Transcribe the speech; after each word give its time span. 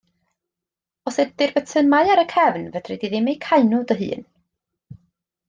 Os 1.11 1.19
ydi'r 1.23 1.53
botymau 1.57 2.09
ar 2.13 2.21
y 2.23 2.25
cefn 2.33 2.65
fedri 2.79 2.99
ddim 3.05 3.31
eu 3.35 3.37
cau 3.47 3.69
nhw 3.69 3.83
dy 3.93 4.01
hun. 4.03 4.27